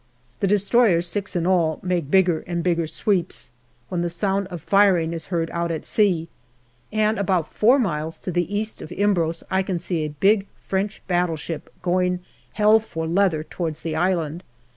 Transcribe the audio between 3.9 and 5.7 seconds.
the sound of firing is heard out